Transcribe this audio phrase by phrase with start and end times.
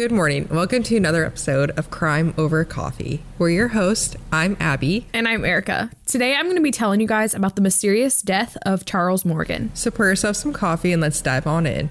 [0.00, 0.48] Good morning.
[0.48, 3.22] Welcome to another episode of Crime Over Coffee.
[3.36, 4.16] We're your host.
[4.32, 5.06] I'm Abby.
[5.12, 5.90] And I'm Erica.
[6.06, 9.70] Today I'm going to be telling you guys about the mysterious death of Charles Morgan.
[9.74, 11.90] So pour yourself some coffee and let's dive on in.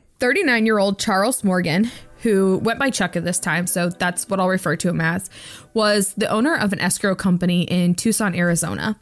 [0.21, 1.91] 39 year old Charles Morgan
[2.21, 5.27] who went by Chuck at this time, so that's what I'll refer to him as,
[5.73, 8.99] was the owner of an escrow company in Tucson, Arizona.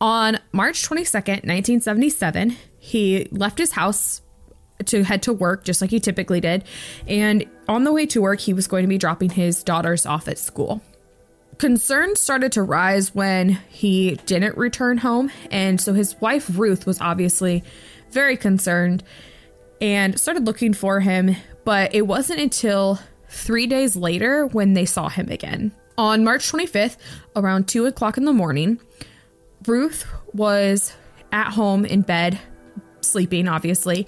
[0.00, 4.20] On March 22nd, 1977, he left his house
[4.84, 6.64] to head to work just like he typically did.
[7.06, 10.28] And on the way to work, he was going to be dropping his daughters off
[10.28, 10.82] at school.
[11.56, 15.30] Concerns started to rise when he didn't return home.
[15.50, 17.64] And so his wife, Ruth, was obviously
[18.10, 19.02] very concerned
[19.80, 25.08] and started looking for him but it wasn't until three days later when they saw
[25.08, 25.72] him again.
[25.96, 26.96] On March 25th,
[27.36, 28.80] around 2 o'clock in the morning,
[29.66, 30.92] Ruth was
[31.32, 32.38] at home in bed,
[33.00, 34.06] sleeping, obviously,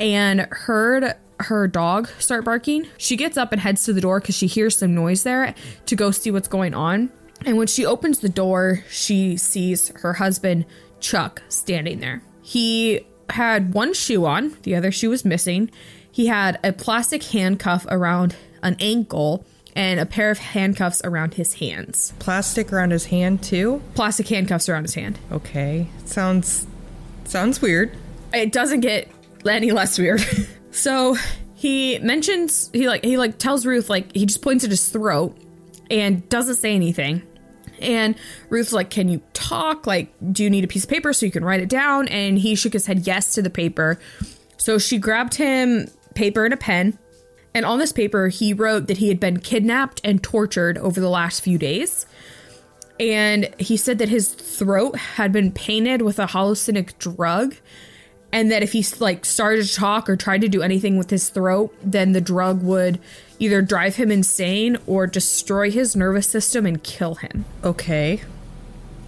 [0.00, 2.86] and heard her dog start barking.
[2.96, 5.54] She gets up and heads to the door because she hears some noise there
[5.86, 7.10] to go see what's going on.
[7.44, 10.64] And when she opens the door, she sees her husband,
[11.00, 12.22] Chuck, standing there.
[12.42, 15.70] He had one shoe on, the other shoe was missing.
[16.10, 19.44] He had a plastic handcuff around an ankle
[19.76, 22.12] and a pair of handcuffs around his hands.
[22.18, 23.82] Plastic around his hand too?
[23.94, 25.18] Plastic handcuffs around his hand.
[25.32, 25.88] Okay.
[26.04, 26.66] Sounds
[27.24, 27.96] sounds weird.
[28.32, 29.08] It doesn't get
[29.46, 30.24] any less weird.
[30.70, 31.16] so,
[31.54, 35.36] he mentions he like he like tells Ruth like he just points at his throat
[35.90, 37.22] and doesn't say anything.
[37.80, 38.16] And
[38.48, 39.86] Ruth's like, Can you talk?
[39.86, 42.08] Like, do you need a piece of paper so you can write it down?
[42.08, 43.98] And he shook his head yes to the paper.
[44.56, 46.98] So she grabbed him paper and a pen.
[47.54, 51.08] And on this paper, he wrote that he had been kidnapped and tortured over the
[51.08, 52.06] last few days.
[52.98, 57.56] And he said that his throat had been painted with a hallucinogenic drug.
[58.32, 61.28] And that if he like started to talk or tried to do anything with his
[61.28, 62.98] throat, then the drug would
[63.38, 67.44] either drive him insane or destroy his nervous system and kill him.
[67.62, 68.22] Okay.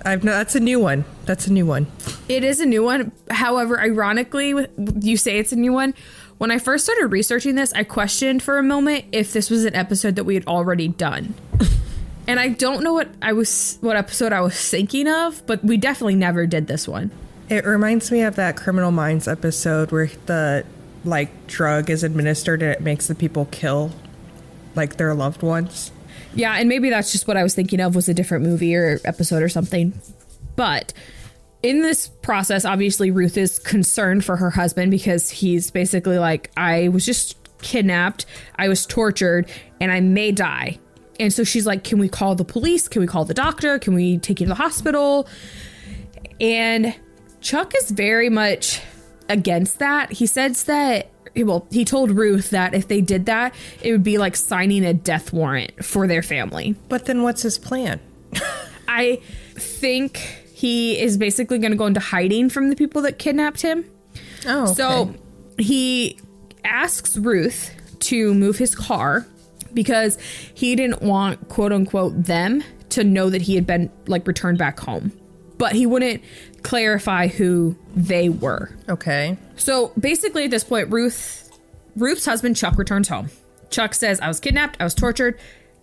[0.04, 1.04] I've no, that's a new one.
[1.24, 1.88] That's a new one.
[2.28, 3.12] It is a new one.
[3.30, 4.54] However, ironically,
[5.00, 5.94] you say it's a new one.
[6.38, 9.74] When I first started researching this, I questioned for a moment if this was an
[9.74, 11.34] episode that we had already done.
[12.28, 15.76] and I don't know what I was what episode I was thinking of, but we
[15.76, 17.10] definitely never did this one.
[17.48, 20.64] It reminds me of that Criminal Minds episode where the
[21.04, 23.92] like drug is administered and it makes the people kill
[24.76, 25.92] like their loved ones.
[26.34, 29.00] Yeah, and maybe that's just what I was thinking of was a different movie or
[29.04, 29.98] episode or something.
[30.54, 30.92] But
[31.62, 36.88] in this process, obviously, Ruth is concerned for her husband because he's basically like, I
[36.88, 38.26] was just kidnapped,
[38.56, 39.50] I was tortured,
[39.80, 40.78] and I may die.
[41.18, 42.88] And so she's like, Can we call the police?
[42.88, 43.78] Can we call the doctor?
[43.78, 45.26] Can we take you to the hospital?
[46.40, 46.94] And
[47.40, 48.82] Chuck is very much
[49.28, 50.12] against that.
[50.12, 51.10] He says that,
[51.44, 54.94] well, he told Ruth that if they did that, it would be like signing a
[54.94, 56.74] death warrant for their family.
[56.88, 58.00] But then what's his plan?
[58.88, 59.20] I
[59.54, 60.18] think
[60.54, 63.84] he is basically going to go into hiding from the people that kidnapped him.
[64.46, 64.74] Oh, okay.
[64.74, 65.14] so
[65.58, 66.18] he
[66.64, 69.26] asks Ruth to move his car
[69.74, 70.18] because
[70.54, 74.80] he didn't want quote unquote them to know that he had been like returned back
[74.80, 75.12] home.
[75.58, 76.22] But he wouldn't
[76.62, 78.70] clarify who they were.
[78.88, 79.36] Okay.
[79.56, 81.50] So basically at this point Ruth
[81.94, 83.30] Ruth's husband Chuck returns home.
[83.70, 85.38] Chuck says, "I was kidnapped, I was tortured,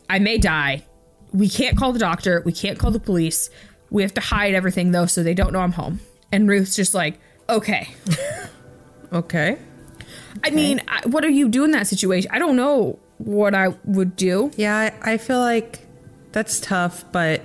[0.09, 0.83] I may die.
[1.31, 3.49] We can't call the doctor, we can't call the police.
[3.89, 5.99] We have to hide everything though, so they don't know I'm home.
[6.31, 7.19] And Ruth's just like,
[7.49, 7.89] okay.
[9.13, 9.57] okay.
[10.43, 12.29] I mean, I, what do you do in that situation?
[12.33, 14.51] I don't know what I would do.
[14.55, 15.85] Yeah, I, I feel like
[16.31, 17.41] that's tough, but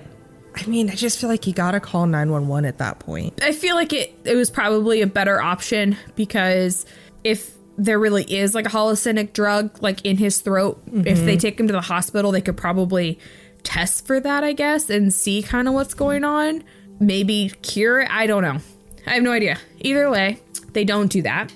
[0.69, 3.43] mean, I just feel like you gotta call 911 at that point.
[3.43, 6.87] I feel like it, it was probably a better option because
[7.25, 11.06] if there really is like a hallucinogenic drug like in his throat, mm-hmm.
[11.06, 13.19] if they take him to the hospital, they could probably
[13.62, 16.65] test for that, I guess, and see kind of what's going on.
[17.00, 18.11] Maybe cure it.
[18.11, 18.59] I don't know.
[19.06, 19.59] I have no idea.
[19.81, 20.41] Either way,
[20.73, 21.53] they don't do that.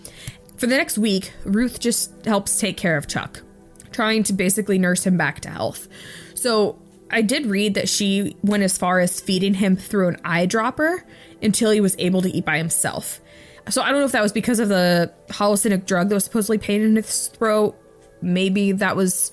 [0.56, 3.42] For the next week, Ruth just helps take care of Chuck,
[3.90, 5.88] trying to basically nurse him back to health.
[6.34, 6.78] So
[7.12, 11.02] I did read that she went as far as feeding him through an eyedropper
[11.42, 13.20] until he was able to eat by himself.
[13.68, 16.58] So I don't know if that was because of the hallucinogenic drug that was supposedly
[16.58, 17.76] pain in his throat.
[18.20, 19.32] Maybe that was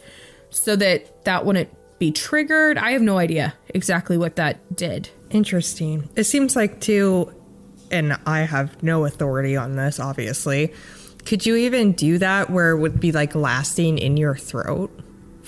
[0.50, 2.78] so that that wouldn't be triggered.
[2.78, 5.10] I have no idea exactly what that did.
[5.30, 6.10] Interesting.
[6.16, 7.34] It seems like too,
[7.92, 10.74] and I have no authority on this, obviously.
[11.26, 14.92] Could you even do that where it would be like lasting in your throat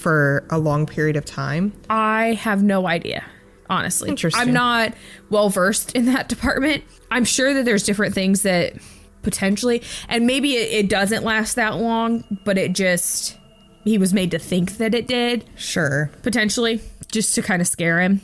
[0.01, 1.71] for a long period of time?
[1.89, 3.23] I have no idea,
[3.69, 4.09] honestly.
[4.09, 4.41] Interesting.
[4.49, 4.93] I'm not
[5.29, 6.83] well versed in that department.
[7.11, 8.73] I'm sure that there's different things that
[9.21, 13.37] potentially, and maybe it, it doesn't last that long, but it just,
[13.83, 16.09] he was made to think that it did, Sure.
[16.23, 16.81] potentially,
[17.11, 18.21] just to kind of scare him.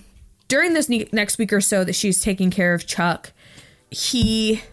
[0.48, 3.32] During this ne- next week or so that she's taking care of Chuck,
[3.92, 4.64] he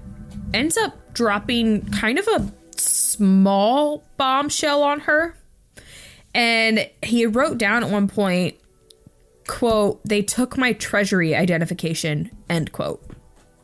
[0.54, 5.36] ends up dropping kind of a small bombshell on her.
[6.34, 8.56] And he wrote down at one point,
[9.46, 13.02] quote, they took my treasury identification, end quote.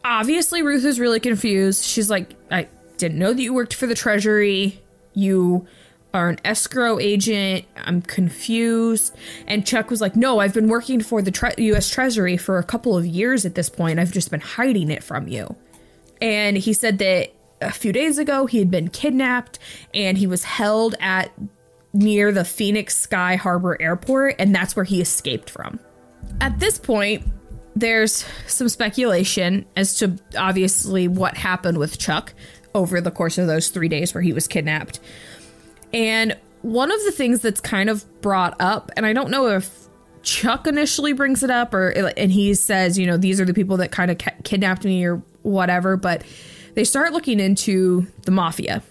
[0.05, 1.85] Obviously, Ruth is really confused.
[1.85, 4.81] She's like, I didn't know that you worked for the treasury.
[5.15, 5.67] You
[6.15, 7.65] are an escrow agent.
[7.77, 9.15] I'm confused.
[9.47, 11.89] And Chuck was like, No, I've been working for the tre- U.S.
[11.89, 13.99] Treasury for a couple of years at this point.
[13.99, 15.57] I've just been hiding it from you.
[16.21, 19.59] And he said that a few days ago he had been kidnapped
[19.93, 21.31] and he was held at
[21.93, 25.79] near the Phoenix Sky Harbor Airport, and that's where he escaped from.
[26.41, 27.25] At this point,
[27.75, 32.35] there's some speculation as to obviously what happened with Chuck
[32.75, 35.01] over the course of those three days where he was kidnapped.
[35.93, 39.89] And one of the things that's kind of brought up, and I don't know if
[40.23, 43.79] Chuck initially brings it up or and he says, you know, these are the people
[43.79, 46.23] that kind of kidnapped me or whatever, but
[46.75, 48.83] they start looking into the mafia.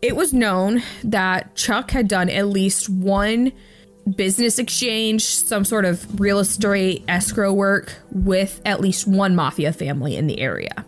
[0.00, 3.52] It was known that Chuck had done at least one
[4.16, 10.16] business exchange, some sort of real estate escrow work with at least one mafia family
[10.16, 10.84] in the area.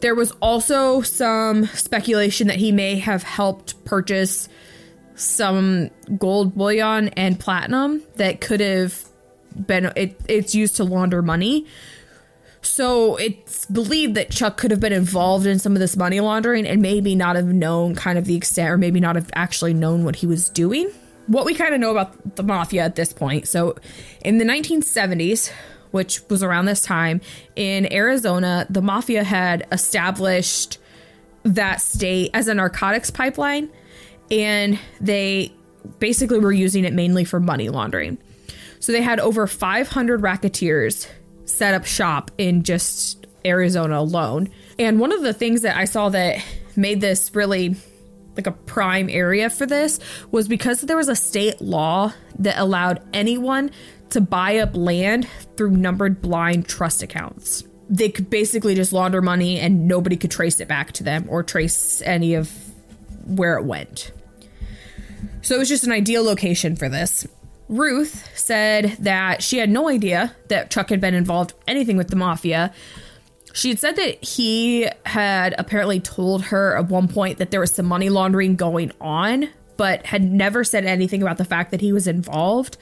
[0.00, 4.48] There was also some speculation that he may have helped purchase
[5.14, 9.04] some gold bullion and platinum that could have
[9.66, 11.66] been it, it's used to launder money.
[12.62, 16.66] So it's believed that Chuck could have been involved in some of this money laundering
[16.66, 20.04] and maybe not have known kind of the extent or maybe not have actually known
[20.04, 20.90] what he was doing.
[21.26, 23.46] What we kind of know about the mafia at this point.
[23.46, 23.76] So
[24.24, 25.52] in the 1970s,
[25.90, 27.20] which was around this time,
[27.54, 30.78] in Arizona, the mafia had established
[31.44, 33.70] that state as a narcotics pipeline
[34.30, 35.52] and they
[35.98, 38.18] basically were using it mainly for money laundering.
[38.80, 41.08] So they had over 500 racketeers
[41.48, 44.50] set up shop in just Arizona alone.
[44.78, 46.44] And one of the things that I saw that
[46.76, 47.76] made this really
[48.36, 49.98] like a prime area for this
[50.30, 53.70] was because there was a state law that allowed anyone
[54.10, 57.64] to buy up land through numbered blind trust accounts.
[57.90, 61.42] They could basically just launder money and nobody could trace it back to them or
[61.42, 62.52] trace any of
[63.26, 64.12] where it went.
[65.42, 67.26] So it was just an ideal location for this.
[67.68, 72.16] Ruth said that she had no idea that Chuck had been involved anything with the
[72.16, 72.72] mafia.
[73.52, 77.72] She had said that he had apparently told her at one point that there was
[77.72, 81.92] some money laundering going on, but had never said anything about the fact that he
[81.92, 82.76] was involved.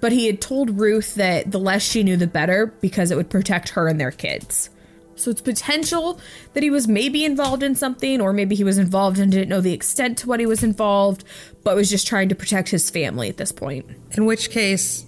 [0.00, 3.30] But he had told Ruth that the less she knew, the better because it would
[3.30, 4.70] protect her and their kids.
[5.16, 6.20] So it's potential
[6.52, 9.60] that he was maybe involved in something, or maybe he was involved and didn't know
[9.60, 11.24] the extent to what he was involved,
[11.64, 13.86] but was just trying to protect his family at this point.
[14.12, 15.06] In which case,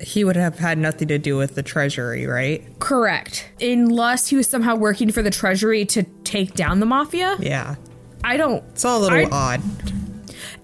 [0.00, 2.64] he would have had nothing to do with the treasury, right?
[2.78, 3.50] Correct.
[3.60, 7.36] Unless he was somehow working for the Treasury to take down the mafia.
[7.40, 7.76] Yeah.
[8.22, 8.62] I don't.
[8.70, 9.62] It's all a little I- odd.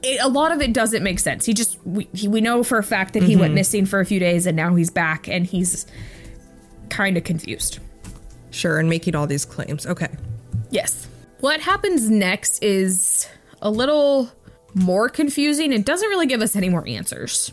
[0.02, 1.46] It, a lot of it doesn't make sense.
[1.46, 3.54] He just we, he, we know for a fact that he went mm-hmm.
[3.54, 5.86] missing for a few days and now he's back and he's
[6.88, 7.78] kind of confused.
[8.50, 9.86] Sure, and making all these claims.
[9.86, 10.08] Okay.
[10.70, 11.08] Yes.
[11.38, 13.28] What happens next is
[13.60, 14.30] a little
[14.74, 15.72] more confusing.
[15.72, 17.52] It doesn't really give us any more answers.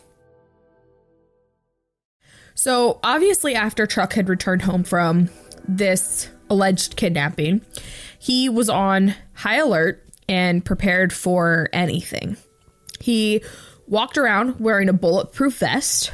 [2.55, 5.29] So, obviously, after Chuck had returned home from
[5.67, 7.61] this alleged kidnapping,
[8.17, 12.35] he was on high alert and prepared for anything.
[12.99, 13.41] He
[13.87, 16.11] walked around wearing a bulletproof vest.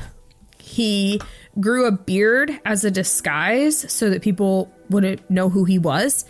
[0.60, 1.20] He
[1.60, 6.26] grew a beard as a disguise so that people wouldn't know who he was.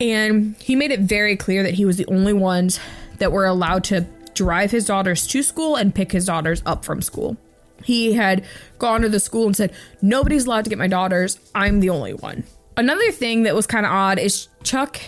[0.00, 2.78] And he made it very clear that he was the only ones
[3.18, 7.02] that were allowed to drive his daughters to school and pick his daughters up from
[7.02, 7.36] school.
[7.84, 8.44] He had
[8.78, 9.72] gone to the school and said,
[10.02, 11.38] Nobody's allowed to get my daughters.
[11.54, 12.44] I'm the only one.
[12.76, 15.00] Another thing that was kind of odd is Chuck,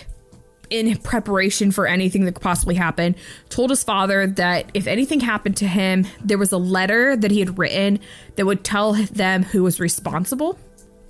[0.69, 3.15] in preparation for anything that could possibly happen,
[3.49, 7.39] told his father that if anything happened to him, there was a letter that he
[7.39, 7.99] had written
[8.35, 10.57] that would tell them who was responsible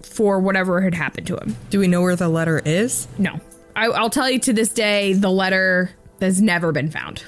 [0.01, 1.55] for whatever had happened to him.
[1.69, 3.07] Do we know where the letter is?
[3.17, 3.39] No.
[3.75, 5.91] I, I'll tell you to this day, the letter
[6.21, 7.23] has never been found.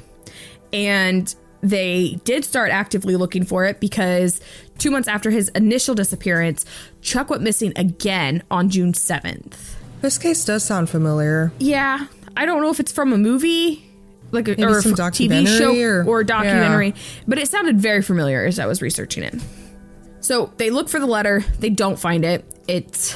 [0.71, 4.41] And they did start actively looking for it because
[4.77, 6.65] two months after his initial disappearance,
[7.01, 9.75] Chuck went missing again on June 7th.
[10.01, 11.51] This case does sound familiar.
[11.59, 13.85] Yeah, I don't know if it's from a movie,
[14.31, 16.93] like a or a some TV show or- or, documentary,
[17.27, 19.35] but it sounded very familiar as I was researching it.
[20.19, 22.43] So they look for the letter, they don't find it.
[22.67, 23.15] It's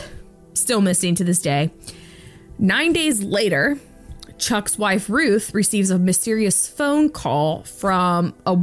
[0.53, 1.71] still missing to this day.
[2.59, 3.77] Nine days later,
[4.37, 8.57] Chuck's wife Ruth receives a mysterious phone call from a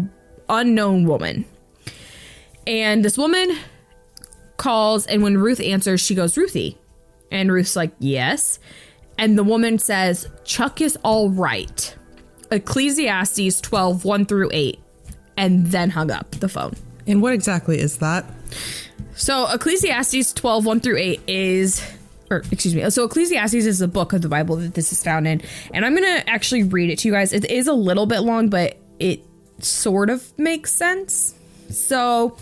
[0.49, 1.45] unknown woman.
[2.67, 3.57] And this woman
[4.57, 6.79] calls, and when Ruth answers, she goes, Ruthie.
[7.31, 8.59] And Ruth's like, Yes.
[9.19, 11.97] And the woman says, Chuck is all right.
[12.51, 14.79] Ecclesiastes 12, 1 through 8.
[15.37, 16.75] And then hung up the phone.
[17.07, 18.25] And what exactly is that?
[19.15, 21.83] So Ecclesiastes 12, 1 through 8 is
[22.31, 22.89] or excuse me.
[22.91, 25.43] So Ecclesiastes is a book of the Bible that this is found in.
[25.73, 27.33] And I'm gonna actually read it to you guys.
[27.33, 29.25] It is a little bit long, but it
[29.59, 31.35] sort of makes sense.
[31.71, 32.37] So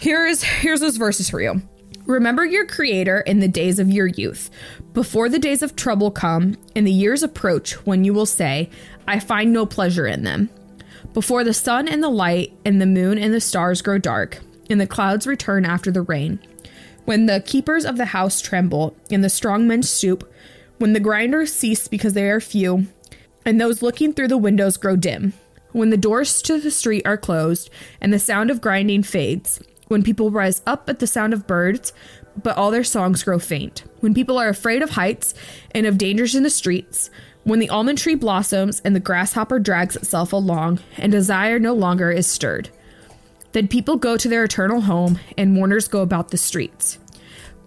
[0.00, 1.62] here's here's those verses for you.
[2.06, 4.50] Remember your creator in the days of your youth,
[4.92, 8.68] before the days of trouble come and the years approach when you will say,
[9.08, 10.50] I find no pleasure in them.
[11.14, 14.80] Before the sun and the light and the moon and the stars grow dark, and
[14.80, 16.38] the clouds return after the rain.
[17.04, 20.30] When the keepers of the house tremble, and the strong men stoop,
[20.78, 22.86] when the grinders cease because they are few,
[23.44, 25.34] and those looking through the windows grow dim,
[25.72, 27.68] when the doors to the street are closed,
[28.00, 31.92] and the sound of grinding fades, when people rise up at the sound of birds,
[32.42, 35.34] but all their songs grow faint, when people are afraid of heights
[35.72, 37.10] and of dangers in the streets,
[37.44, 42.10] when the almond tree blossoms and the grasshopper drags itself along, and desire no longer
[42.10, 42.70] is stirred.
[43.54, 46.98] Then people go to their eternal home, and mourners go about the streets.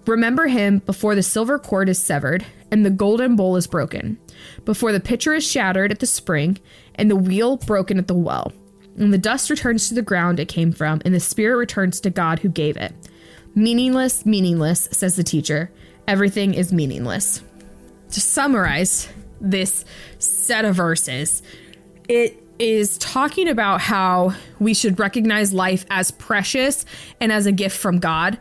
[0.05, 4.19] Remember him before the silver cord is severed, and the golden bowl is broken,
[4.65, 6.57] before the pitcher is shattered at the spring,
[6.95, 8.51] and the wheel broken at the well.
[8.97, 12.09] And the dust returns to the ground it came from, and the spirit returns to
[12.09, 12.93] God who gave it.
[13.55, 15.71] Meaningless, meaningless, says the teacher.
[16.05, 17.41] Everything is meaningless.
[18.11, 19.07] To summarize
[19.39, 19.85] this
[20.19, 21.41] set of verses,
[22.09, 26.85] it is talking about how we should recognize life as precious
[27.19, 28.39] and as a gift from God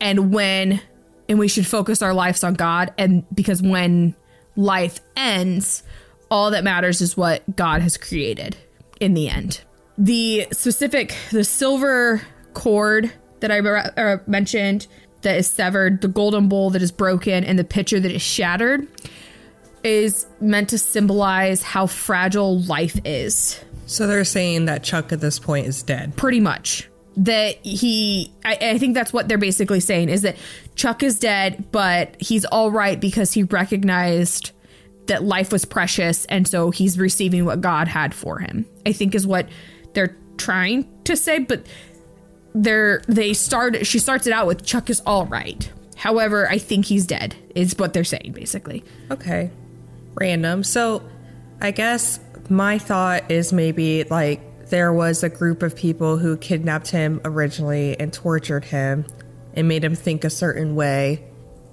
[0.00, 0.80] and when
[1.28, 4.14] and we should focus our lives on God and because when
[4.56, 5.82] life ends
[6.30, 8.56] all that matters is what God has created
[9.00, 9.60] in the end.
[9.96, 14.86] The specific the silver cord that I uh, mentioned
[15.22, 18.86] that is severed, the golden bowl that is broken and the pitcher that is shattered
[19.84, 23.62] is meant to symbolize how fragile life is.
[23.86, 26.16] So they're saying that Chuck at this point is dead.
[26.16, 26.88] Pretty much.
[27.16, 30.36] That he, I, I think that's what they're basically saying is that
[30.74, 34.50] Chuck is dead, but he's all right because he recognized
[35.06, 38.66] that life was precious and so he's receiving what God had for him.
[38.86, 39.48] I think is what
[39.92, 41.66] they're trying to say, but
[42.54, 45.70] they're they start she starts it out with Chuck is all right.
[45.96, 47.36] However, I think he's dead.
[47.54, 48.82] Is what they're saying basically.
[49.10, 49.50] Okay.
[50.14, 50.64] Random.
[50.64, 51.02] So
[51.60, 56.90] I guess my thought is maybe like there was a group of people who kidnapped
[56.90, 59.06] him originally and tortured him
[59.54, 61.24] and made him think a certain way.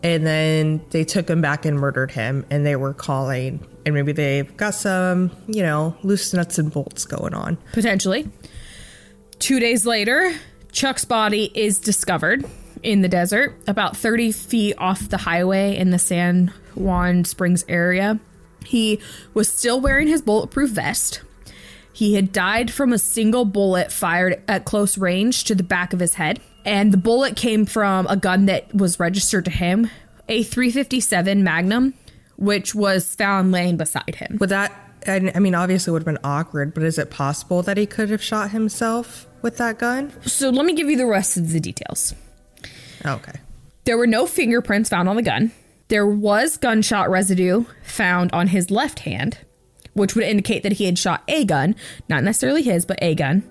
[0.04, 4.12] And then they took him back and murdered him and they were calling and maybe
[4.12, 7.58] they've got some, you know, loose nuts and bolts going on.
[7.74, 8.30] Potentially.
[9.40, 10.34] Two days later,
[10.72, 12.46] Chuck's body is discovered
[12.84, 18.20] in the desert, about 30 feet off the highway in the San Juan Springs area.
[18.66, 19.00] He
[19.34, 21.22] was still wearing his bulletproof vest.
[21.94, 26.00] He had died from a single bullet fired at close range to the back of
[26.00, 26.40] his head.
[26.64, 29.90] And the bullet came from a gun that was registered to him,
[30.30, 31.94] a 357 Magnum,
[32.38, 34.38] which was found laying beside him.
[34.40, 34.72] Would that,
[35.08, 37.86] I I mean, obviously it would have been awkward, but is it possible that he
[37.86, 40.14] could have shot himself with that gun?
[40.26, 42.14] So let me give you the rest of the details.
[43.06, 43.40] Okay.
[43.86, 45.52] There were no fingerprints found on the gun.
[45.92, 49.40] There was gunshot residue found on his left hand,
[49.92, 51.76] which would indicate that he had shot a gun,
[52.08, 53.44] not necessarily his, but a gun.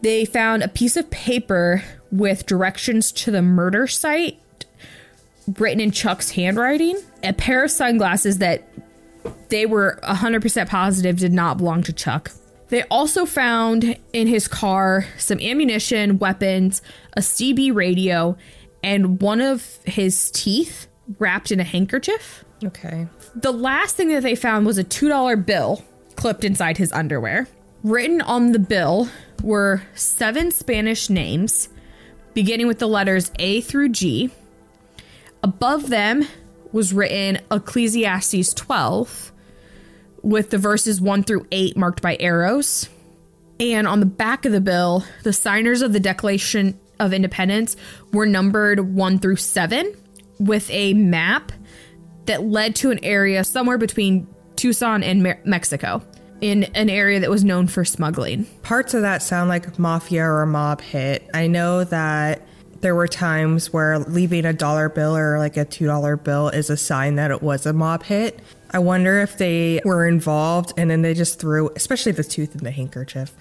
[0.00, 4.40] They found a piece of paper with directions to the murder site
[5.58, 8.66] written in Chuck's handwriting, a pair of sunglasses that
[9.50, 12.30] they were 100% positive did not belong to Chuck.
[12.68, 16.80] They also found in his car some ammunition, weapons,
[17.12, 18.38] a CB radio,
[18.82, 22.44] and one of his teeth wrapped in a handkerchief.
[22.64, 23.08] Okay.
[23.34, 25.84] The last thing that they found was a $2 bill
[26.16, 27.48] clipped inside his underwear.
[27.82, 29.08] Written on the bill
[29.42, 31.68] were seven Spanish names,
[32.34, 34.30] beginning with the letters A through G.
[35.42, 36.24] Above them
[36.70, 39.32] was written Ecclesiastes 12,
[40.22, 42.88] with the verses 1 through 8 marked by arrows.
[43.58, 47.76] And on the back of the bill, the signers of the Declaration of Independence
[48.12, 49.96] were numbered 1 through 7,
[50.38, 51.52] with a map
[52.26, 56.02] that led to an area somewhere between Tucson and Me- Mexico
[56.40, 58.44] in an area that was known for smuggling.
[58.62, 61.28] Parts of that sound like mafia or mob hit.
[61.32, 62.46] I know that
[62.80, 66.76] there were times where leaving a dollar bill or like a $2 bill is a
[66.76, 68.40] sign that it was a mob hit.
[68.72, 72.64] I wonder if they were involved and then they just threw, especially the tooth in
[72.64, 73.32] the handkerchief,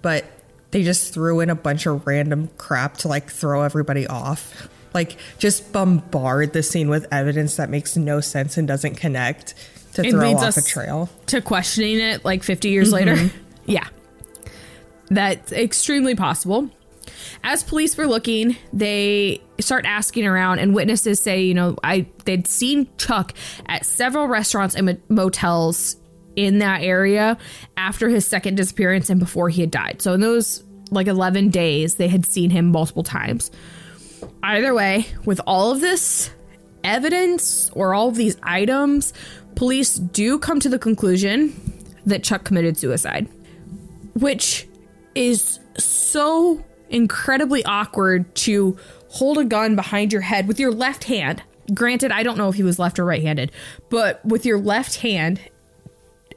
[0.00, 0.24] but
[0.70, 4.68] they just threw in a bunch of random crap to like throw everybody off.
[4.94, 9.54] Like just bombard the scene with evidence that makes no sense and doesn't connect
[9.94, 11.08] to It throw leads off a trail.
[11.26, 13.10] to questioning it like 50 years mm-hmm.
[13.10, 13.30] later.
[13.66, 13.88] Yeah.
[15.08, 16.68] That's extremely possible.
[17.42, 22.46] As police were looking, they start asking around, and witnesses say, you know, I they'd
[22.46, 23.32] seen Chuck
[23.66, 25.96] at several restaurants and motels
[26.36, 27.38] in that area
[27.76, 30.02] after his second disappearance and before he had died.
[30.02, 33.50] So in those like 11 days, they had seen him multiple times.
[34.44, 36.30] Either way, with all of this
[36.84, 39.14] evidence or all of these items,
[39.54, 41.54] police do come to the conclusion
[42.04, 43.26] that Chuck committed suicide,
[44.12, 44.68] which
[45.14, 48.76] is so incredibly awkward to
[49.08, 51.42] hold a gun behind your head with your left hand.
[51.72, 53.50] Granted, I don't know if he was left or right handed,
[53.88, 55.40] but with your left hand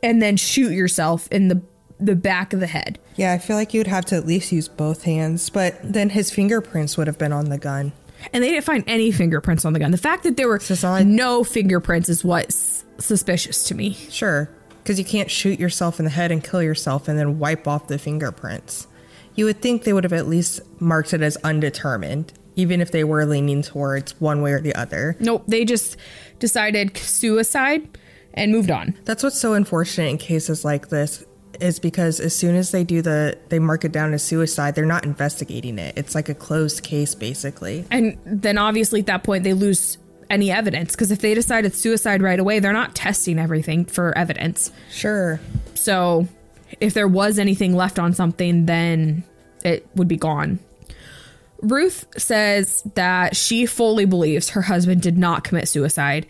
[0.02, 1.62] and then shoot yourself in the
[2.00, 3.00] the back of the head.
[3.16, 6.30] Yeah, I feel like you'd have to at least use both hands, but then his
[6.30, 7.92] fingerprints would have been on the gun.
[8.34, 9.92] And they didn't find any fingerprints on the gun.
[9.92, 10.60] The fact that there were
[11.04, 13.94] no fingerprints is what's suspicious to me.
[13.94, 14.50] Sure,
[14.84, 17.88] because you can't shoot yourself in the head and kill yourself and then wipe off
[17.88, 18.88] the fingerprints.
[19.36, 23.04] You would think they would have at least marked it as undetermined, even if they
[23.04, 25.16] were leaning towards one way or the other.
[25.20, 25.96] Nope, they just
[26.40, 27.88] decided suicide
[28.34, 28.96] and moved on.
[29.06, 31.24] That's what's so unfortunate in cases like this
[31.62, 34.86] is because as soon as they do the they mark it down as suicide, they're
[34.86, 35.98] not investigating it.
[35.98, 37.86] It's like a closed case basically.
[37.92, 39.98] And then obviously at that point they lose
[40.30, 44.18] any evidence because if they decide it's suicide right away, they're not testing everything for
[44.18, 44.72] evidence.
[44.92, 45.40] Sure.
[45.76, 46.28] So
[46.80, 49.24] if there was anything left on something, then
[49.64, 50.60] it would be gone.
[51.62, 56.28] Ruth says that she fully believes her husband did not commit suicide.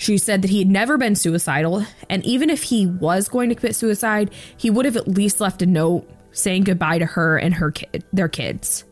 [0.00, 3.54] She said that he had never been suicidal, and even if he was going to
[3.54, 7.52] commit suicide, he would have at least left a note saying goodbye to her and
[7.52, 8.84] her kid, their kids.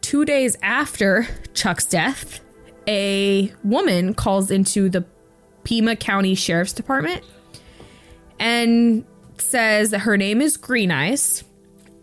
[0.00, 2.40] Two days after Chuck's death,
[2.88, 5.04] a woman calls into the
[5.62, 7.22] Pima County Sheriff's Department
[8.40, 9.04] and
[9.38, 11.44] says that her name is Green Eyes.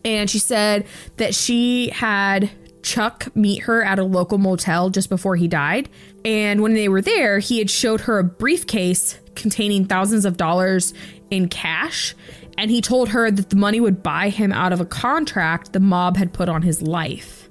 [0.06, 0.86] And she said
[1.18, 2.50] that she had
[2.84, 5.90] Chuck meet her at a local motel just before he died.
[6.26, 10.94] And when they were there, he had showed her a briefcase containing thousands of dollars
[11.30, 12.16] in cash.
[12.58, 15.80] And he told her that the money would buy him out of a contract the
[15.80, 17.50] mob had put on his life.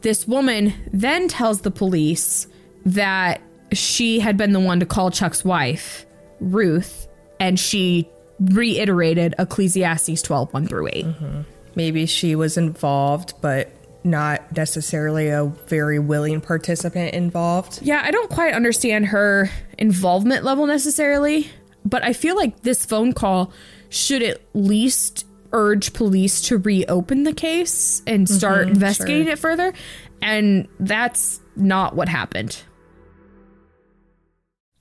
[0.00, 2.46] This woman then tells the police
[2.86, 3.40] that
[3.72, 6.06] she had been the one to call Chuck's wife,
[6.40, 7.08] Ruth,
[7.40, 8.08] and she
[8.40, 11.04] reiterated Ecclesiastes 12 1 through 8.
[11.04, 11.40] Mm-hmm.
[11.74, 13.70] Maybe she was involved, but
[14.04, 17.80] not necessarily a very willing participant involved.
[17.82, 21.50] Yeah, I don't quite understand her involvement level necessarily,
[21.84, 23.52] but I feel like this phone call
[23.88, 29.32] should at least urge police to reopen the case and mm-hmm, start investigating sure.
[29.32, 29.72] it further.
[30.20, 32.62] And that's not what happened.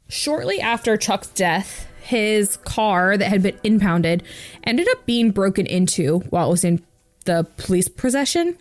[0.09, 4.23] Shortly after Chuck's death, his car that had been impounded
[4.63, 6.81] ended up being broken into while it was in
[7.25, 8.57] the police possession.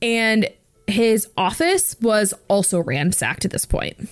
[0.00, 0.48] And
[0.86, 4.08] his office was also ransacked at this point.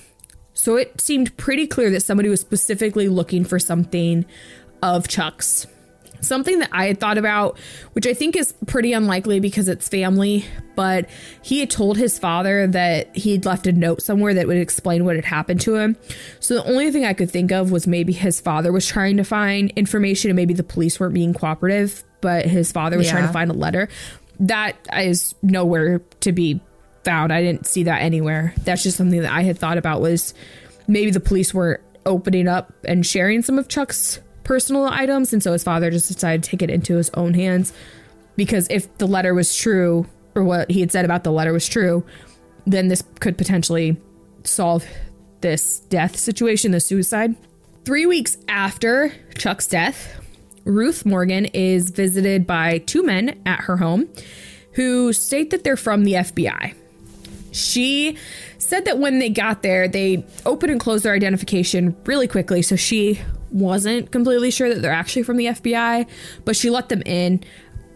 [0.52, 4.24] So it seemed pretty clear that somebody was specifically looking for something
[4.82, 5.66] of Chuck's.
[6.22, 7.58] Something that I had thought about,
[7.92, 11.08] which I think is pretty unlikely because it's family, but
[11.42, 15.16] he had told his father that he'd left a note somewhere that would explain what
[15.16, 15.94] had happened to him.
[16.40, 19.24] So the only thing I could think of was maybe his father was trying to
[19.24, 23.32] find information and maybe the police weren't being cooperative, but his father was trying to
[23.32, 23.88] find a letter.
[24.40, 26.60] That is nowhere to be
[27.04, 27.32] found.
[27.32, 28.54] I didn't see that anywhere.
[28.64, 30.34] That's just something that I had thought about was
[30.88, 35.52] maybe the police were opening up and sharing some of Chuck's personal items and so
[35.52, 37.72] his father just decided to take it into his own hands
[38.36, 41.66] because if the letter was true or what he had said about the letter was
[41.68, 42.04] true,
[42.66, 43.96] then this could potentially
[44.44, 44.84] solve
[45.40, 47.34] this death situation, the suicide.
[47.84, 50.20] Three weeks after Chuck's death,
[50.66, 54.08] Ruth Morgan is visited by two men at her home
[54.72, 56.74] who state that they're from the FBI.
[57.52, 58.18] She
[58.58, 62.76] said that when they got there, they opened and closed their identification really quickly, so
[62.76, 66.06] she wasn't completely sure that they're actually from the FBI,
[66.44, 67.42] but she let them in.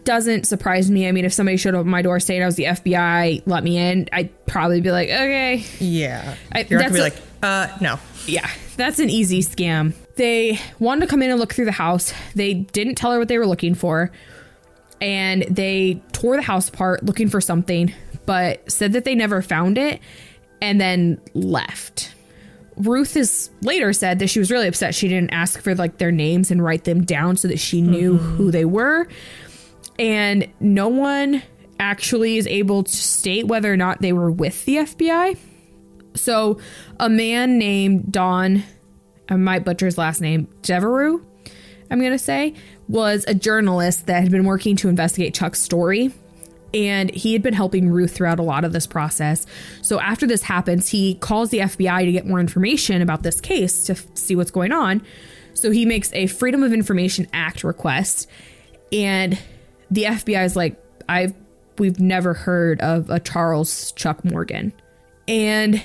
[0.03, 1.07] Doesn't surprise me.
[1.07, 3.63] I mean, if somebody showed up at my door saying I was the FBI, let
[3.63, 5.63] me in, I'd probably be like, okay.
[5.79, 6.35] Yeah.
[6.51, 7.99] I- You're that's be like, uh, no.
[8.25, 8.49] Yeah,
[8.81, 9.93] that's an easy scam.
[10.15, 12.13] They wanted to come in and look through the house.
[12.35, 14.11] They didn't tell her what they were looking for.
[14.99, 17.93] And they tore the house apart looking for something,
[18.25, 19.99] but said that they never found it
[20.61, 22.13] and then left.
[22.77, 26.11] Ruth has later said that she was really upset she didn't ask for like their
[26.11, 28.35] names and write them down so that she knew mm-hmm.
[28.35, 29.07] who they were.
[29.99, 31.43] And no one
[31.79, 35.37] actually is able to state whether or not they were with the FBI.
[36.15, 36.59] So,
[36.99, 38.63] a man named Don,
[39.29, 41.21] I might butcher his last name, Devereux,
[41.89, 42.53] I'm going to say,
[42.87, 46.13] was a journalist that had been working to investigate Chuck's story.
[46.73, 49.45] And he had been helping Ruth throughout a lot of this process.
[49.81, 53.85] So, after this happens, he calls the FBI to get more information about this case
[53.85, 55.01] to f- see what's going on.
[55.53, 58.29] So, he makes a Freedom of Information Act request.
[58.93, 59.37] And
[59.89, 61.33] the FBI is like, I've
[61.77, 64.71] we've never heard of a Charles Chuck Morgan.
[65.27, 65.81] And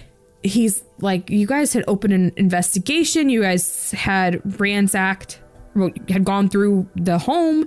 [0.47, 5.41] he's like, You guys had opened an investigation, you guys had ransacked,
[6.09, 7.67] had gone through the home,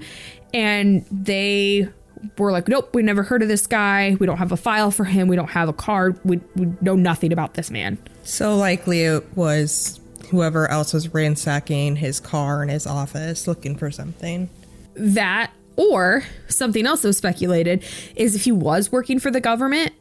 [0.54, 1.90] and they
[2.38, 4.16] were like, Nope, we never heard of this guy.
[4.20, 5.28] We don't have a file for him.
[5.28, 6.20] We don't have a card.
[6.24, 7.98] We, we know nothing about this man.
[8.24, 13.90] So likely it was whoever else was ransacking his car and his office looking for
[13.92, 14.50] something.
[14.96, 17.84] that or something else that was speculated
[18.18, 19.94] is if he was working for the government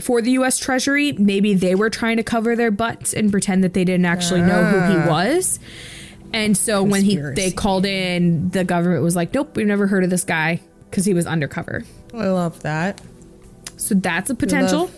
[0.00, 3.74] for the US Treasury, maybe they were trying to cover their butts and pretend that
[3.74, 5.08] they didn't actually know who he ah.
[5.08, 5.58] was.
[6.32, 10.04] And so when he they called in, the government was like, "Nope, we've never heard
[10.04, 13.00] of this guy because he was undercover." I love that.
[13.76, 14.90] So that's a potential.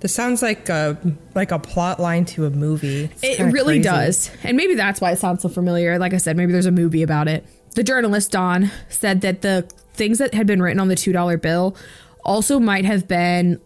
[0.00, 0.96] This sounds like a
[1.34, 3.10] like a plot line to a movie.
[3.22, 3.82] It's It really crazy.
[3.82, 4.30] does.
[4.44, 5.98] And maybe that's why it sounds so familiar.
[5.98, 7.44] Like I said, maybe there's a movie about it.
[7.74, 11.76] The journalist, Don, said that the things that had been written on the $2 bill
[12.24, 13.60] also might have been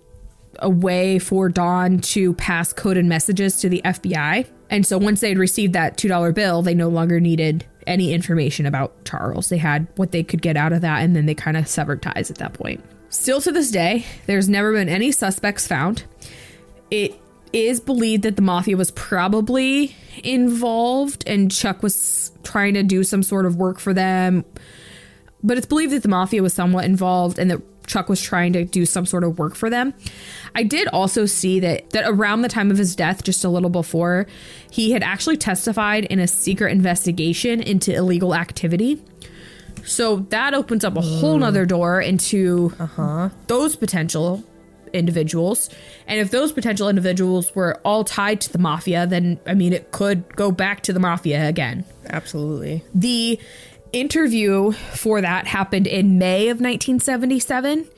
[0.58, 4.46] a way for Don to pass coded messages to the FBI.
[4.68, 8.66] And so once they had received that $2 bill, they no longer needed any information
[8.66, 9.48] about Charles.
[9.48, 12.02] They had what they could get out of that, and then they kind of severed
[12.02, 12.84] ties at that point.
[13.08, 16.04] Still to this day, there's never been any suspects found.
[16.90, 17.20] It
[17.52, 23.22] is believed that the mafia was probably involved and Chuck was trying to do some
[23.22, 24.44] sort of work for them.
[25.42, 27.60] But it's believed that the mafia was somewhat involved and that
[27.90, 29.92] Chuck was trying to do some sort of work for them.
[30.54, 33.70] I did also see that that around the time of his death, just a little
[33.70, 34.26] before,
[34.70, 39.02] he had actually testified in a secret investigation into illegal activity.
[39.84, 41.40] So that opens up a whole mm.
[41.40, 43.30] nother door into uh-huh.
[43.48, 44.44] those potential
[44.92, 45.70] individuals.
[46.06, 49.90] And if those potential individuals were all tied to the mafia, then I mean, it
[49.90, 51.84] could go back to the mafia again.
[52.06, 52.84] Absolutely.
[52.94, 53.40] The
[53.92, 57.88] interview for that happened in May of 1977,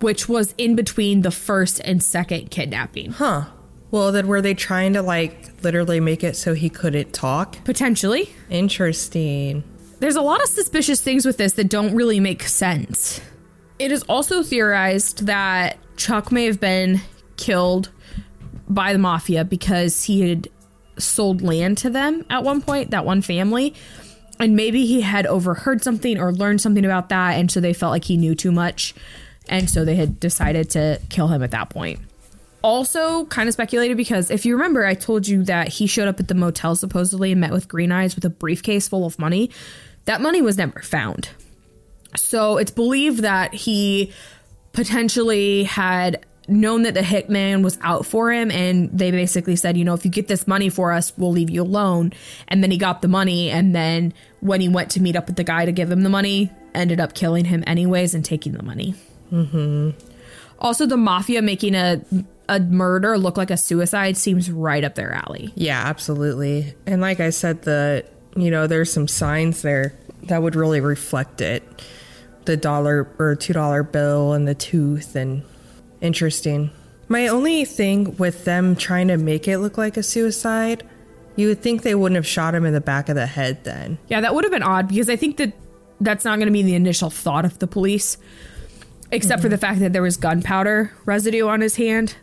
[0.00, 3.12] which was in between the first and second kidnapping.
[3.12, 3.44] Huh.
[3.90, 7.62] Well, then were they trying to like literally make it so he couldn't talk?
[7.64, 8.30] Potentially.
[8.48, 9.64] Interesting.
[10.00, 13.20] There's a lot of suspicious things with this that don't really make sense.
[13.78, 17.00] It is also theorized that Chuck may have been
[17.36, 17.90] killed
[18.68, 20.48] by the mafia because he had
[20.98, 23.74] sold land to them at one point, that one family.
[24.38, 27.38] And maybe he had overheard something or learned something about that.
[27.38, 28.94] And so they felt like he knew too much.
[29.48, 32.00] And so they had decided to kill him at that point.
[32.62, 36.20] Also, kind of speculated because if you remember, I told you that he showed up
[36.20, 39.50] at the motel supposedly and met with Green Eyes with a briefcase full of money.
[40.04, 41.28] That money was never found.
[42.16, 44.12] So it's believed that he
[44.72, 49.84] potentially had known that the hitman was out for him and they basically said, you
[49.84, 52.12] know, if you get this money for us, we'll leave you alone.
[52.48, 55.36] And then he got the money and then when he went to meet up with
[55.36, 58.62] the guy to give him the money, ended up killing him anyways and taking the
[58.62, 58.94] money.
[59.30, 59.90] Mm-hmm.
[60.58, 62.02] Also, the mafia making a
[62.48, 65.52] a murder look like a suicide seems right up their alley.
[65.54, 66.74] Yeah, absolutely.
[66.86, 68.04] And like I said, the
[68.36, 71.62] you know, there's some signs there that would really reflect it.
[72.44, 75.42] The dollar or two dollar bill and the tooth and
[76.02, 76.70] interesting.
[77.08, 80.86] My only thing with them trying to make it look like a suicide,
[81.36, 83.98] you would think they wouldn't have shot him in the back of the head then.
[84.08, 85.54] Yeah, that would have been odd because I think that
[86.00, 88.18] that's not going to be the initial thought of the police,
[89.10, 92.16] except for the fact that there was gunpowder residue on his hand.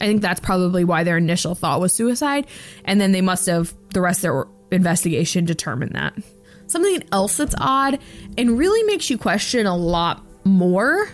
[0.00, 2.46] I think that's probably why their initial thought was suicide.
[2.84, 6.14] And then they must have, the rest of their investigation determined that.
[6.68, 7.98] Something else that's odd
[8.38, 11.08] and really makes you question a lot more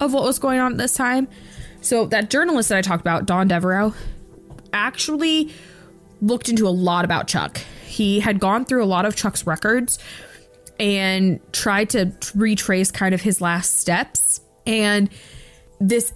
[0.00, 1.28] of what was going on at this time.
[1.80, 3.92] So, that journalist that I talked about, Don Devereux,
[4.72, 5.52] actually
[6.20, 7.58] looked into a lot about Chuck.
[7.86, 9.98] He had gone through a lot of Chuck's records
[10.80, 14.40] and tried to retrace kind of his last steps.
[14.66, 15.10] And
[15.80, 16.12] this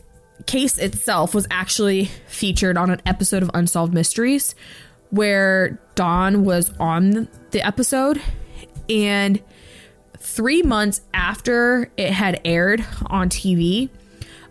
[0.47, 4.55] case itself was actually featured on an episode of Unsolved Mysteries
[5.11, 8.21] where Don was on the episode.
[8.88, 9.42] And
[10.22, 13.90] three months after it had aired on TV,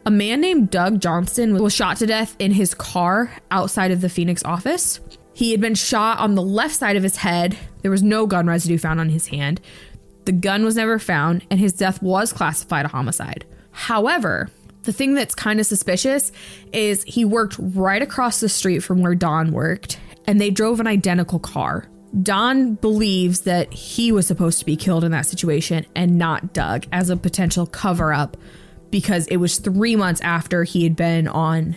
[0.05, 4.09] a man named Doug Johnston was shot to death in his car outside of the
[4.09, 4.99] Phoenix office.
[5.33, 7.57] He had been shot on the left side of his head.
[7.81, 9.61] There was no gun residue found on his hand.
[10.25, 13.45] The gun was never found, and his death was classified a homicide.
[13.71, 14.49] However,
[14.83, 16.31] the thing that's kind of suspicious
[16.73, 20.87] is he worked right across the street from where Don worked, and they drove an
[20.87, 21.87] identical car.
[22.21, 26.85] Don believes that he was supposed to be killed in that situation and not Doug
[26.91, 28.37] as a potential cover up
[28.89, 31.75] because it was three months after he had been on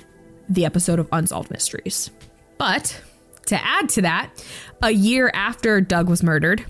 [0.48, 2.10] the episode of Unsolved Mysteries.
[2.58, 3.00] But
[3.46, 4.44] to add to that,
[4.82, 6.64] a year after Doug was murdered,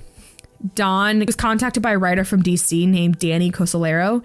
[0.75, 4.23] Don was contacted by a writer from DC named Danny Casolaro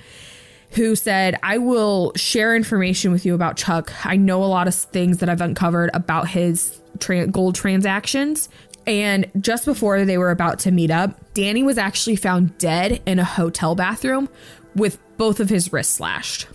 [0.72, 3.92] who said, I will share information with you about Chuck.
[4.06, 8.50] I know a lot of things that I've uncovered about his tra- gold transactions.
[8.90, 13.20] And just before they were about to meet up, Danny was actually found dead in
[13.20, 14.28] a hotel bathroom
[14.76, 16.48] with both of his wrists slashed.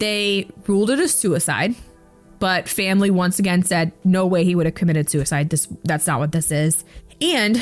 [0.00, 1.74] They ruled it a suicide,
[2.40, 5.48] but family once again said no way he would have committed suicide.
[5.48, 6.84] This that's not what this is.
[7.22, 7.58] And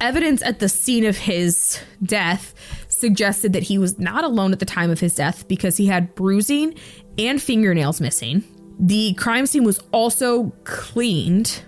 [0.00, 2.52] evidence at the scene of his death
[2.88, 6.16] suggested that he was not alone at the time of his death because he had
[6.16, 6.74] bruising
[7.16, 8.42] and fingernails missing.
[8.80, 11.62] The crime scene was also cleaned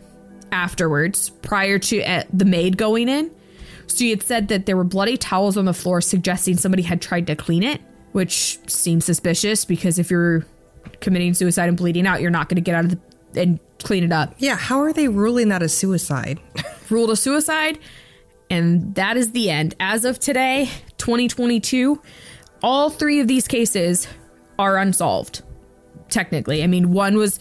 [0.53, 3.31] afterwards prior to uh, the maid going in.
[3.87, 7.03] So he had said that there were bloody towels on the floor suggesting somebody had
[7.03, 7.81] tried to clean it,
[8.13, 10.47] which seems suspicious because if you're
[11.01, 12.99] committing suicide and bleeding out, you're not going to get out of the
[13.35, 14.35] and clean it up.
[14.39, 16.41] Yeah, how are they ruling that a suicide?
[16.91, 17.79] Ruled a suicide,
[18.51, 19.75] and that is the end.
[19.81, 22.01] As of today, 2022,
[22.63, 24.07] all three of these cases
[24.59, 25.43] are unsolved.
[26.09, 27.39] Technically, I mean, one was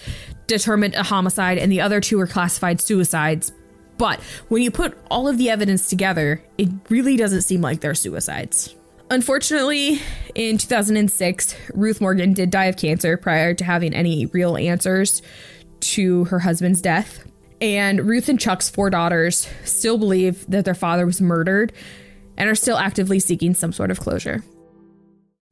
[0.51, 3.53] determined a homicide, and the other two were classified suicides.
[3.97, 7.95] But when you put all of the evidence together, it really doesn't seem like they're
[7.95, 8.75] suicides.
[9.09, 9.99] Unfortunately,
[10.35, 15.21] in 2006, Ruth Morgan did die of cancer prior to having any real answers
[15.81, 17.25] to her husband's death.
[17.59, 21.71] And Ruth and Chuck's four daughters still believe that their father was murdered
[22.37, 24.43] and are still actively seeking some sort of closure.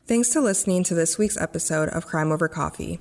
[0.05, 2.99] Thanks to listening to this week's episode of Crime Over Coffee.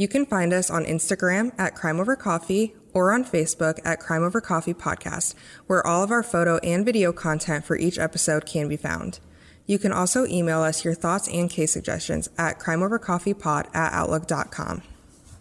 [0.00, 4.22] You can find us on Instagram at Crime Over Coffee or on Facebook at Crime
[4.22, 5.34] Over Coffee Podcast,
[5.66, 9.20] where all of our photo and video content for each episode can be found.
[9.66, 14.84] You can also email us your thoughts and case suggestions at crimeovercoffeepod at outlook.com.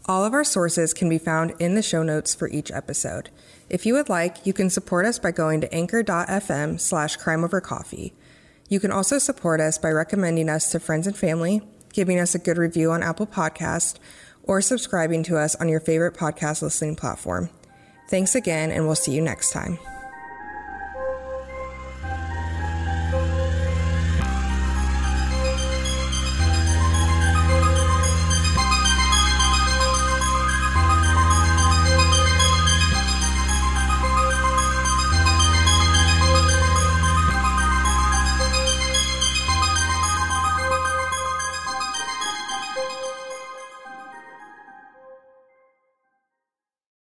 [0.07, 3.29] All of our sources can be found in the show notes for each episode.
[3.69, 8.11] If you would like, you can support us by going to anchor.fm slash crimeovercoffee.
[8.67, 11.61] You can also support us by recommending us to friends and family,
[11.93, 13.99] giving us a good review on Apple Podcast,
[14.49, 17.51] or subscribing to us on your favorite podcast listening platform.
[18.09, 19.77] Thanks again, and we'll see you next time.